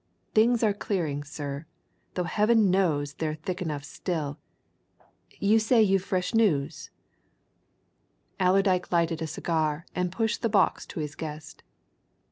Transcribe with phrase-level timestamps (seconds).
[0.33, 1.67] things are clearing, sir,
[2.15, 4.39] though Heaven knows they're thick enough still.
[5.39, 6.89] You say you've fresh news!"
[8.39, 11.61] Allerdyke lighted a cigar and pushed the box to his guest.